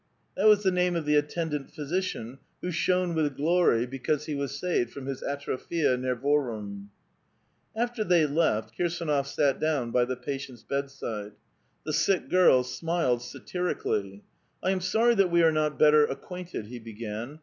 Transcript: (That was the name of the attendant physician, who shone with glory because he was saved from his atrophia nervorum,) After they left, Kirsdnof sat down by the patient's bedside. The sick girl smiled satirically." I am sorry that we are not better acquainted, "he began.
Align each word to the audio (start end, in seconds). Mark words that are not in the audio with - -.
(That 0.35 0.47
was 0.47 0.63
the 0.63 0.71
name 0.71 0.95
of 0.95 1.05
the 1.05 1.15
attendant 1.15 1.69
physician, 1.69 2.39
who 2.59 2.71
shone 2.71 3.13
with 3.13 3.35
glory 3.35 3.85
because 3.85 4.25
he 4.25 4.33
was 4.33 4.57
saved 4.57 4.89
from 4.91 5.05
his 5.05 5.21
atrophia 5.21 5.95
nervorum,) 5.95 6.87
After 7.75 8.03
they 8.03 8.25
left, 8.25 8.75
Kirsdnof 8.75 9.27
sat 9.27 9.59
down 9.59 9.91
by 9.91 10.05
the 10.05 10.15
patient's 10.15 10.63
bedside. 10.63 11.33
The 11.85 11.93
sick 11.93 12.29
girl 12.31 12.63
smiled 12.63 13.21
satirically." 13.21 14.23
I 14.63 14.71
am 14.71 14.81
sorry 14.81 15.13
that 15.13 15.29
we 15.29 15.43
are 15.43 15.51
not 15.51 15.77
better 15.77 16.03
acquainted, 16.07 16.65
"he 16.65 16.79
began. 16.79 17.37